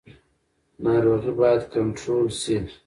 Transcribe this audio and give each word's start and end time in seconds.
ناروغي 0.83 1.31
باید 1.39 1.61
کنټرول 1.73 2.27
شي 2.41 2.57